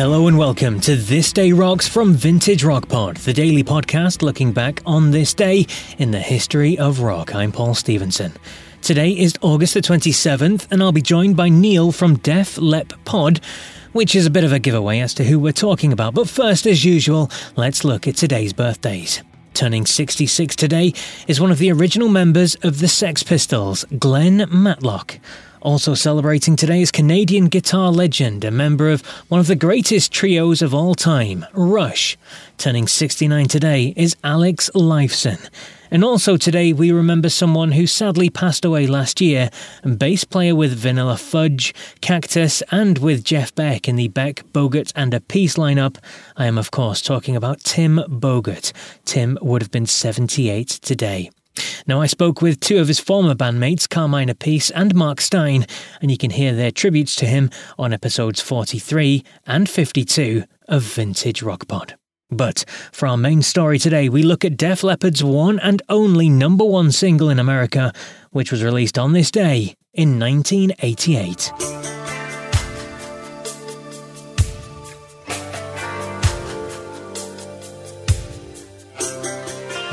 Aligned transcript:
Hello 0.00 0.28
and 0.28 0.38
welcome 0.38 0.80
to 0.80 0.96
This 0.96 1.30
Day 1.30 1.52
Rocks 1.52 1.86
from 1.86 2.14
Vintage 2.14 2.64
Rock 2.64 2.88
Pod, 2.88 3.18
the 3.18 3.34
daily 3.34 3.62
podcast 3.62 4.22
looking 4.22 4.50
back 4.50 4.80
on 4.86 5.10
this 5.10 5.34
day 5.34 5.66
in 5.98 6.10
the 6.10 6.18
history 6.18 6.78
of 6.78 7.00
rock. 7.00 7.34
I'm 7.34 7.52
Paul 7.52 7.74
Stevenson. 7.74 8.32
Today 8.80 9.10
is 9.10 9.34
August 9.42 9.74
the 9.74 9.82
27th, 9.82 10.68
and 10.70 10.82
I'll 10.82 10.90
be 10.90 11.02
joined 11.02 11.36
by 11.36 11.50
Neil 11.50 11.92
from 11.92 12.16
Def 12.16 12.56
Lep 12.56 12.94
Pod, 13.04 13.44
which 13.92 14.16
is 14.16 14.24
a 14.24 14.30
bit 14.30 14.42
of 14.42 14.54
a 14.54 14.58
giveaway 14.58 15.00
as 15.00 15.12
to 15.12 15.24
who 15.24 15.38
we're 15.38 15.52
talking 15.52 15.92
about. 15.92 16.14
But 16.14 16.30
first, 16.30 16.64
as 16.66 16.82
usual, 16.82 17.30
let's 17.56 17.84
look 17.84 18.08
at 18.08 18.16
today's 18.16 18.54
birthdays. 18.54 19.22
Turning 19.52 19.84
66 19.84 20.56
today 20.56 20.94
is 21.28 21.42
one 21.42 21.50
of 21.50 21.58
the 21.58 21.72
original 21.72 22.08
members 22.08 22.54
of 22.62 22.78
the 22.78 22.88
Sex 22.88 23.22
Pistols, 23.22 23.84
Glenn 23.98 24.46
Matlock. 24.50 25.20
Also 25.62 25.92
celebrating 25.92 26.56
today 26.56 26.80
is 26.80 26.90
Canadian 26.90 27.46
guitar 27.46 27.92
legend, 27.92 28.44
a 28.44 28.50
member 28.50 28.88
of 28.88 29.02
one 29.28 29.40
of 29.40 29.46
the 29.46 29.54
greatest 29.54 30.10
trios 30.10 30.62
of 30.62 30.74
all 30.74 30.94
time, 30.94 31.44
Rush. 31.52 32.16
Turning 32.56 32.88
69 32.88 33.46
today 33.46 33.92
is 33.94 34.16
Alex 34.24 34.70
Lifeson. 34.74 35.50
And 35.90 36.02
also 36.02 36.38
today 36.38 36.72
we 36.72 36.92
remember 36.92 37.28
someone 37.28 37.72
who 37.72 37.86
sadly 37.86 38.30
passed 38.30 38.64
away 38.64 38.86
last 38.86 39.20
year, 39.20 39.50
bass 39.98 40.24
player 40.24 40.54
with 40.54 40.78
Vanilla 40.78 41.18
Fudge, 41.18 41.74
Cactus, 42.00 42.62
and 42.70 42.96
with 42.96 43.22
Jeff 43.22 43.54
Beck 43.54 43.86
in 43.86 43.96
the 43.96 44.08
Beck, 44.08 44.44
Bogert, 44.54 44.92
and 44.96 45.12
Appice 45.12 45.58
lineup. 45.58 45.98
I 46.38 46.46
am, 46.46 46.56
of 46.56 46.70
course, 46.70 47.02
talking 47.02 47.36
about 47.36 47.60
Tim 47.60 47.96
Bogert. 48.08 48.72
Tim 49.04 49.36
would 49.42 49.60
have 49.60 49.70
been 49.70 49.86
78 49.86 50.68
today. 50.68 51.30
Now, 51.86 52.00
I 52.00 52.06
spoke 52.06 52.40
with 52.40 52.60
two 52.60 52.78
of 52.78 52.88
his 52.88 53.00
former 53.00 53.34
bandmates, 53.34 53.88
Carmine 53.88 54.28
Appice 54.28 54.70
and 54.74 54.94
Mark 54.94 55.20
Stein, 55.20 55.66
and 56.00 56.10
you 56.10 56.16
can 56.16 56.30
hear 56.30 56.54
their 56.54 56.70
tributes 56.70 57.16
to 57.16 57.26
him 57.26 57.50
on 57.78 57.92
episodes 57.92 58.40
43 58.40 59.24
and 59.46 59.68
52 59.68 60.44
of 60.68 60.82
Vintage 60.82 61.42
Rock 61.42 61.66
Pod. 61.68 61.96
But 62.30 62.64
for 62.92 63.08
our 63.08 63.16
main 63.16 63.42
story 63.42 63.78
today, 63.78 64.08
we 64.08 64.22
look 64.22 64.44
at 64.44 64.56
Def 64.56 64.84
Leppard's 64.84 65.24
one 65.24 65.58
and 65.58 65.82
only 65.88 66.28
number 66.28 66.64
one 66.64 66.92
single 66.92 67.28
in 67.28 67.40
America, 67.40 67.92
which 68.30 68.52
was 68.52 68.62
released 68.62 68.98
on 68.98 69.12
this 69.12 69.30
day 69.30 69.74
in 69.92 70.18
1988. 70.18 72.09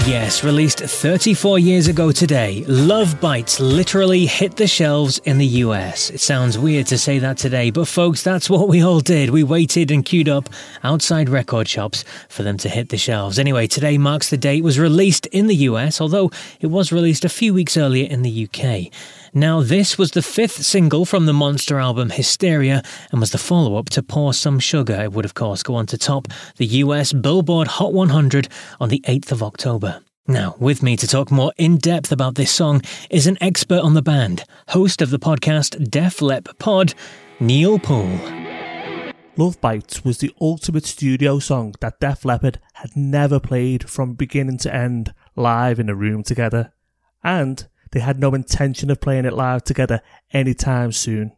Yes, 0.08 0.42
released 0.42 0.80
34 0.80 1.60
years 1.60 1.90
ago 1.90 2.14
today, 2.14 2.64
Love 2.66 3.20
Bites 3.20 3.60
literally 3.60 4.26
hit 4.26 4.56
the 4.56 4.66
shelves 4.66 5.18
in 5.26 5.38
the 5.38 5.46
US. 5.66 6.12
It 6.12 6.22
sounds 6.22 6.58
weird 6.58 6.88
to 6.88 6.98
say 6.98 7.20
that 7.20 7.36
today, 7.38 7.72
but 7.72 7.90
folks, 7.90 8.24
that's 8.24 8.50
what 8.50 8.70
we 8.70 8.82
all 8.82 9.02
did. 9.02 9.32
We 9.32 9.44
waited 9.44 9.92
and 9.92 10.06
queued 10.06 10.30
up 10.30 10.48
outside 10.82 11.28
record 11.28 11.68
shops 11.68 12.06
for 12.30 12.44
them 12.44 12.56
to 12.60 12.70
hit 12.70 12.88
the 12.88 12.98
shelves. 12.98 13.38
Anyway, 13.38 13.68
today 13.68 13.98
marks 13.98 14.30
the 14.30 14.38
date 14.38 14.60
it 14.60 14.64
was 14.64 14.80
released 14.80 15.26
in 15.26 15.48
the 15.48 15.56
US, 15.56 16.00
although 16.00 16.32
it 16.62 16.68
was 16.68 16.94
released 16.94 17.26
a 17.26 17.30
few 17.30 17.54
weeks 17.54 17.76
earlier 17.76 18.10
in 18.10 18.22
the 18.22 18.48
UK. 18.50 18.90
Now, 19.34 19.62
this 19.62 19.98
was 19.98 20.12
the 20.12 20.22
fifth 20.22 20.66
single 20.66 21.04
from 21.06 21.26
the 21.26 21.34
Monster 21.34 21.80
album 21.80 22.12
Hysteria 22.12 22.82
and 23.12 23.20
was 23.20 23.32
the 23.32 23.38
follow 23.38 23.76
up 23.76 23.90
to 23.90 24.02
Pour 24.02 24.34
Some 24.34 24.60
Sugar. 24.60 25.02
It 25.04 25.12
would, 25.12 25.26
of 25.26 25.34
course, 25.34 25.64
go 25.64 25.76
on 25.76 25.86
to 25.88 25.98
top 25.98 26.30
the 26.56 26.66
US 26.66 27.12
Billboard 27.12 27.68
Hot 27.68 27.94
100 27.94 28.48
on 28.80 28.90
the 28.90 29.02
8th 29.02 29.32
of 29.32 29.44
October. 29.44 29.97
Now, 30.30 30.58
with 30.60 30.84
me 30.84 30.98
to 30.98 31.08
talk 31.08 31.32
more 31.32 31.54
in 31.58 31.78
depth 31.78 32.12
about 32.12 32.36
this 32.36 32.52
song 32.52 32.82
is 33.10 33.28
an 33.28 33.38
expert 33.40 33.80
on 33.80 33.94
the 33.94 34.02
band, 34.02 34.44
host 34.68 35.02
of 35.02 35.10
the 35.10 35.20
podcast 35.20 35.90
Def 35.90 36.22
Lep 36.22 36.50
Pod, 36.60 36.94
Neil 37.40 37.80
Poole. 37.80 38.20
Love 39.38 39.62
Bites 39.62 40.04
was 40.04 40.18
the 40.18 40.34
ultimate 40.42 40.86
studio 40.86 41.40
song 41.40 41.76
that 41.80 42.02
Def 42.02 42.26
Leppard 42.26 42.60
had 42.74 42.90
never 42.94 43.40
played 43.40 43.90
from 43.90 44.16
beginning 44.16 44.58
to 44.58 44.76
end 44.76 45.14
live 45.38 45.80
in 45.80 45.88
a 45.88 45.96
room 45.96 46.24
together. 46.24 46.74
And 47.24 47.66
they 47.94 48.02
had 48.02 48.20
no 48.20 48.34
intention 48.34 48.92
of 48.92 49.00
playing 49.00 49.24
it 49.24 49.34
live 49.34 49.64
together 49.64 50.02
anytime 50.34 50.92
soon. 50.92 51.38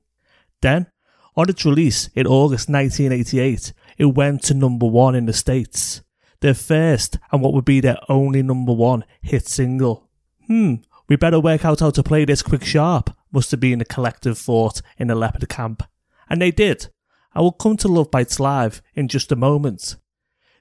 Then, 0.61 0.87
on 1.35 1.47
its 1.47 1.63
release 1.63 2.09
in 2.15 2.25
August 2.25 2.69
1988, 2.69 3.71
it 3.99 4.05
went 4.05 4.41
to 4.45 4.55
number 4.55 4.87
one 4.87 5.13
in 5.13 5.27
the 5.27 5.33
States, 5.33 6.01
their 6.41 6.53
first 6.53 7.17
and 7.31 7.41
what 7.41 7.53
would 7.53 7.65
be 7.65 7.79
their 7.79 7.99
only 8.07 8.41
number 8.41 8.73
one 8.73 9.03
hit 9.21 9.47
single. 9.47 10.09
Hmm, 10.47 10.75
we 11.07 11.15
better 11.15 11.39
work 11.39 11.65
out 11.65 11.79
how 11.79 11.89
to 11.91 12.03
play 12.03 12.25
this 12.25 12.41
quick 12.41 12.63
sharp, 12.63 13.11
must 13.31 13.51
have 13.51 13.59
been 13.59 13.81
a 13.81 13.85
collective 13.85 14.37
thought 14.37 14.81
in 14.97 15.07
the 15.07 15.15
Leppard 15.15 15.47
camp. 15.49 15.83
And 16.29 16.41
they 16.41 16.51
did. 16.51 16.87
I 17.33 17.41
will 17.41 17.51
come 17.51 17.77
to 17.77 17.87
Love 17.87 18.11
Bites 18.11 18.39
Live 18.39 18.81
in 18.95 19.07
just 19.07 19.31
a 19.31 19.35
moment. 19.35 19.95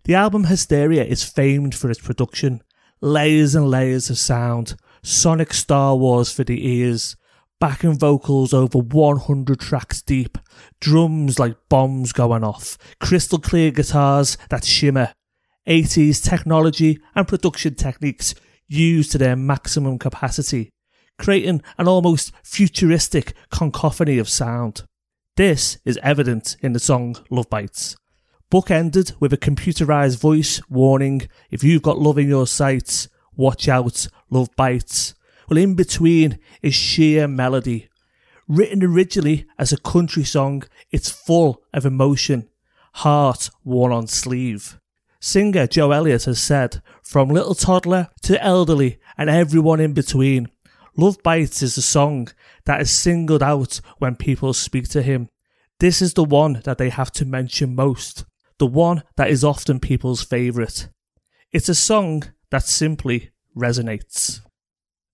The 0.05 0.15
album 0.15 0.45
Hysteria 0.45 1.05
is 1.05 1.25
famed 1.25 1.75
for 1.75 1.91
its 1.91 2.01
production, 2.01 2.63
layers 3.01 3.55
and 3.55 3.69
layers 3.69 4.11
of 4.11 4.19
sound, 4.19 4.77
sonic 5.03 5.53
Star 5.53 5.97
Wars 5.97 6.33
for 6.33 6.45
the 6.45 6.67
ears, 6.67 7.17
backing 7.61 7.99
vocals 7.99 8.53
over 8.53 8.79
100 8.79 9.61
tracks 9.61 10.01
deep, 10.03 10.39
drums 10.81 11.39
like 11.39 11.57
bombs 11.69 12.13
going 12.13 12.45
off, 12.45 12.79
crystal 13.01 13.39
clear 13.39 13.71
guitars 13.71 14.39
that 14.51 14.65
shimmer, 14.65 15.13
80s 15.69 16.25
technology 16.25 16.99
and 17.15 17.29
production 17.29 17.75
techniques 17.75 18.35
used 18.67 19.13
to 19.13 19.19
their 19.19 19.37
maximum 19.37 19.99
capacity, 19.99 20.71
creating 21.19 21.63
an 21.77 21.87
almost 21.87 22.33
futuristic 22.43 23.35
cacophony 23.51 24.19
of 24.19 24.29
sound. 24.29 24.85
This 25.37 25.79
is 25.85 25.99
evident 26.03 26.57
in 26.61 26.73
the 26.73 26.81
song 26.81 27.17
Love 27.31 27.51
Bites. 27.51 27.97
Bookended 28.51 29.13
with 29.21 29.33
a 29.35 29.37
computerized 29.37 30.19
voice 30.19 30.63
warning 30.71 31.29
if 31.51 31.63
you've 31.63 31.83
got 31.83 31.99
love 31.99 32.17
in 32.17 32.29
your 32.29 32.47
sights, 32.47 33.09
watch 33.37 33.69
out, 33.69 34.09
love 34.31 34.49
bites. 34.57 35.15
Well, 35.49 35.59
in 35.59 35.75
between 35.75 36.39
is 36.63 36.75
sheer 36.75 37.29
melody. 37.29 37.89
Written 38.49 38.83
originally 38.83 39.47
as 39.59 39.71
a 39.71 39.79
country 39.79 40.25
song, 40.25 40.63
it's 40.91 41.11
full 41.11 41.63
of 41.75 41.85
emotion, 41.85 42.49
heart 42.95 43.51
worn 43.65 43.93
on 43.93 44.07
sleeve. 44.07 44.79
Singer 45.21 45.67
Joe 45.67 45.91
Elliott 45.91 46.25
has 46.25 46.41
said, 46.41 46.83
from 47.03 47.29
little 47.29 47.55
toddler 47.55 48.09
to 48.23 48.43
elderly 48.43 48.99
and 49.17 49.29
everyone 49.29 49.81
in 49.81 49.93
between, 49.93 50.49
Love 50.97 51.23
Bites 51.23 51.63
is 51.63 51.77
a 51.77 51.83
song 51.83 52.29
that 52.65 52.81
is 52.81 52.91
singled 52.91 53.43
out 53.43 53.81
when 53.99 54.17
people 54.17 54.53
speak 54.53 54.89
to 54.91 55.03
him. 55.03 55.29
This 55.81 56.03
is 56.03 56.15
the 56.15 56.25
one 56.25 56.61
that 56.65 56.79
they 56.79 56.89
have 56.89 57.13
to 57.13 57.25
mention 57.25 57.75
most. 57.75 58.25
the 58.59 58.67
one 58.67 59.03
that 59.17 59.31
is 59.31 59.45
often 59.45 59.81
people's 59.81 60.23
favourite. 60.23 60.89
It's 61.53 61.69
a 61.69 61.75
song 61.75 62.25
that 62.51 62.65
simply 62.65 63.31
resonates. 63.57 64.41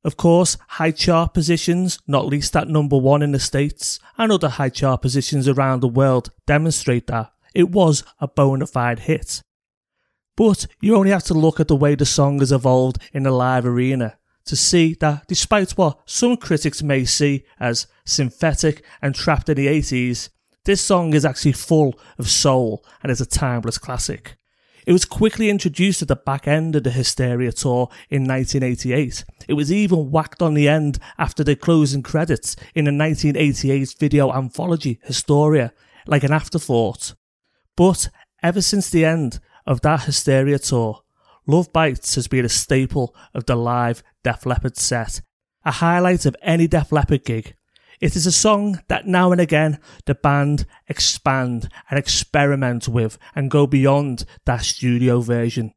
Of 0.03 0.17
course, 0.17 0.59
high 0.69 0.91
chart 0.91 1.33
positions, 1.33 1.99
not 2.06 2.27
least 2.27 2.56
at 2.56 2.69
number 2.69 2.97
one 2.99 3.23
in 3.23 3.33
the 3.33 3.39
States, 3.39 4.01
and 4.19 4.31
other 4.31 4.49
high 4.51 4.69
chart 4.69 5.01
positions 5.01 5.49
around 5.49 5.81
the 5.81 5.89
world 5.89 6.31
demonstrate 6.47 7.06
that 7.06 7.33
it 7.55 7.71
was 7.71 8.03
a 8.21 8.29
bona 8.29 8.67
fide 8.67 9.01
hit. 9.01 9.43
But 10.37 10.67
you 10.81 10.97
only 10.97 11.11
have 11.11 11.25
to 11.25 11.35
look 11.35 11.61
at 11.61 11.69
the 11.69 11.77
way 11.77 11.95
the 11.95 12.07
song 12.07 12.41
has 12.41 12.53
evolved 12.53 12.99
in 13.13 13.23
the 13.23 13.31
live 13.31 13.67
arena 13.67 14.19
to 14.47 14.57
see 14.57 14.95
that 15.01 15.27
despite 15.29 15.73
what 15.73 16.01
some 16.07 16.37
critics 16.37 16.83
may 16.83 17.05
see 17.05 17.45
as 17.59 17.87
synthetic 18.05 18.85
and 19.01 19.15
trapped 19.15 19.49
in 19.49 19.57
the 19.57 19.67
80s, 19.67 20.29
this 20.65 20.81
song 20.81 21.15
is 21.15 21.25
actually 21.25 21.53
full 21.53 21.99
of 22.19 22.29
soul 22.29 22.85
and 23.03 23.13
is 23.13 23.21
a 23.21 23.27
timeless 23.27 23.79
classic. 23.79 24.37
It 24.87 24.93
was 24.93 25.07
quickly 25.07 25.49
introduced 25.49 26.03
at 26.03 26.09
the 26.09 26.17
back 26.17 26.47
end 26.47 26.77
of 26.77 26.85
the 26.85 26.91
Hysteria 26.91 27.53
tour 27.53 27.89
in 28.11 28.27
1988. 28.27 29.25
It 29.49 29.55
was 29.55 29.73
even 29.73 30.11
whacked 30.11 30.43
on 30.43 30.53
the 30.53 30.69
end 30.69 30.99
after 31.17 31.43
the 31.43 31.57
closing 31.57 32.03
credits 32.03 32.55
in 32.75 32.85
the 32.85 32.93
1988 32.93 33.95
video 33.99 34.31
anthology 34.33 35.01
Hysteria, 35.05 35.73
like 36.07 36.23
an 36.23 36.33
afterthought. 36.33 37.15
But 37.77 38.11
ever 38.43 38.61
since 38.61 38.91
the 38.91 39.07
end 39.07 39.41
of 39.67 39.81
that 39.83 40.05
Hysteria 40.05 40.59
tour, 40.59 41.03
Love 41.47 41.73
Bites 41.73 42.15
has 42.15 42.27
been 42.27 42.45
a 42.45 42.49
staple 42.49 43.15
of 43.35 43.45
the 43.47 43.57
live 43.57 44.03
Def 44.23 44.47
Leppard 44.47 44.77
set, 44.77 45.21
a 45.65 45.73
highlight 45.73 46.25
of 46.25 46.37
any 46.43 46.67
Def 46.67 46.91
Leppard 46.91 47.25
gig. 47.25 47.55
It 48.01 48.17
is 48.17 48.27
a 48.27 48.33
song 48.33 48.81
that 48.89 49.07
now 49.07 49.31
and 49.31 49.41
again 49.41 49.79
the 50.07 50.15
band 50.15 50.67
expand 50.89 51.69
and 51.91 51.99
experiment 51.99 52.89
with 52.89 53.19
and 53.35 53.51
go 53.51 53.67
beyond 53.67 54.25
that 54.47 54.63
studio 54.63 55.21
version. 55.21 55.73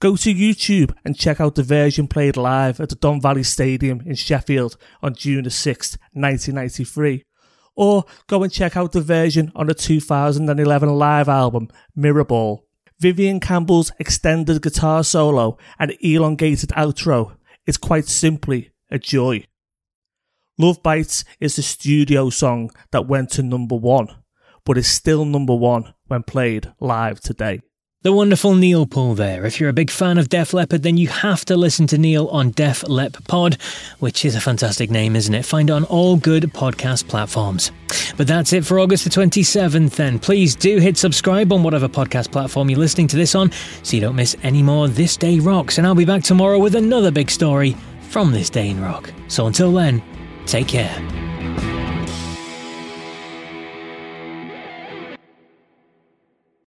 Go 0.00 0.16
to 0.16 0.34
YouTube 0.34 0.94
and 1.04 1.14
check 1.16 1.40
out 1.42 1.56
the 1.56 1.62
version 1.62 2.08
played 2.08 2.38
live 2.38 2.80
at 2.80 2.88
the 2.88 2.94
Don 2.94 3.20
Valley 3.20 3.42
Stadium 3.42 4.00
in 4.06 4.14
Sheffield 4.14 4.78
on 5.02 5.14
June 5.14 5.48
6, 5.48 5.98
1993. 6.14 7.22
Or 7.76 8.04
go 8.26 8.42
and 8.42 8.50
check 8.50 8.78
out 8.78 8.92
the 8.92 9.02
version 9.02 9.52
on 9.54 9.66
the 9.66 9.74
2011 9.74 10.88
live 10.88 11.28
album 11.28 11.68
Mirrorball. 11.96 12.60
Vivian 13.00 13.40
Campbell's 13.40 13.90
extended 13.98 14.60
guitar 14.60 15.02
solo 15.02 15.56
and 15.78 15.96
elongated 16.02 16.68
outro 16.70 17.34
is 17.66 17.78
quite 17.78 18.06
simply 18.06 18.72
a 18.90 18.98
joy. 18.98 19.42
Love 20.58 20.82
Bites 20.82 21.24
is 21.40 21.56
the 21.56 21.62
studio 21.62 22.28
song 22.28 22.70
that 22.92 23.08
went 23.08 23.30
to 23.30 23.42
number 23.42 23.74
one, 23.74 24.08
but 24.66 24.76
is 24.76 24.86
still 24.86 25.24
number 25.24 25.54
one 25.54 25.94
when 26.08 26.22
played 26.22 26.70
live 26.78 27.20
today. 27.20 27.62
The 28.02 28.12
wonderful 28.14 28.54
Neil 28.54 28.86
Paul 28.86 29.14
there. 29.14 29.44
If 29.44 29.60
you're 29.60 29.68
a 29.68 29.74
big 29.74 29.90
fan 29.90 30.16
of 30.16 30.30
Def 30.30 30.54
Leppard, 30.54 30.82
then 30.82 30.96
you 30.96 31.08
have 31.08 31.44
to 31.44 31.54
listen 31.54 31.86
to 31.88 31.98
Neil 31.98 32.28
on 32.28 32.50
Def 32.52 32.82
Lep 32.88 33.12
Pod, 33.28 33.58
which 33.98 34.24
is 34.24 34.34
a 34.34 34.40
fantastic 34.40 34.90
name, 34.90 35.14
isn't 35.14 35.34
it? 35.34 35.44
Find 35.44 35.70
on 35.70 35.84
all 35.84 36.16
good 36.16 36.44
podcast 36.44 37.08
platforms. 37.08 37.70
But 38.16 38.26
that's 38.26 38.54
it 38.54 38.64
for 38.64 38.80
August 38.80 39.04
the 39.04 39.10
27th, 39.10 39.96
then. 39.96 40.18
Please 40.18 40.56
do 40.56 40.78
hit 40.78 40.96
subscribe 40.96 41.52
on 41.52 41.62
whatever 41.62 41.88
podcast 41.88 42.32
platform 42.32 42.70
you're 42.70 42.78
listening 42.78 43.08
to 43.08 43.16
this 43.16 43.34
on 43.34 43.52
so 43.82 43.96
you 43.96 44.00
don't 44.00 44.16
miss 44.16 44.34
any 44.42 44.62
more 44.62 44.88
This 44.88 45.18
Day 45.18 45.38
Rocks. 45.38 45.76
And 45.76 45.86
I'll 45.86 45.94
be 45.94 46.06
back 46.06 46.22
tomorrow 46.22 46.58
with 46.58 46.76
another 46.76 47.10
big 47.10 47.30
story 47.30 47.76
from 48.08 48.32
This 48.32 48.48
Day 48.48 48.70
in 48.70 48.80
Rock. 48.80 49.12
So 49.28 49.46
until 49.46 49.72
then, 49.72 50.02
take 50.46 50.68
care. 50.68 51.29